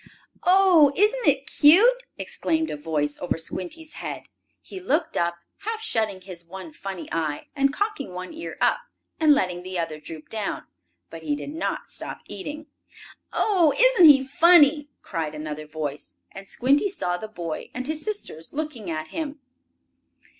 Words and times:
"Oh, 0.47 0.91
isn't 0.95 1.27
it 1.29 1.45
cute!" 1.45 2.01
exclaimed 2.17 2.71
a 2.71 2.75
voice 2.75 3.19
over 3.19 3.37
Squinty's 3.37 3.93
head. 4.01 4.23
He 4.59 4.79
looked 4.79 5.15
up, 5.15 5.35
half 5.59 5.83
shutting 5.83 6.21
his 6.21 6.43
one 6.43 6.73
funny 6.73 7.07
eye, 7.11 7.49
and 7.55 7.71
cocking 7.71 8.15
one 8.15 8.33
ear 8.33 8.57
up, 8.59 8.79
and 9.19 9.35
letting 9.35 9.61
the 9.61 9.77
other 9.77 9.99
droop 9.99 10.27
down. 10.29 10.63
But 11.11 11.21
he 11.21 11.35
did 11.35 11.53
not 11.53 11.91
stop 11.91 12.21
eating. 12.25 12.65
"Oh, 13.31 13.75
isn't 13.77 14.07
he 14.09 14.23
funny!" 14.25 14.89
cried 15.03 15.35
another 15.35 15.67
voice. 15.67 16.15
And 16.31 16.47
Squinty 16.47 16.89
saw 16.89 17.17
the 17.17 17.27
boy 17.27 17.69
and 17.71 17.85
his 17.85 18.01
sisters 18.01 18.53
looking 18.53 18.89
at 18.89 19.09
him. 19.09 19.39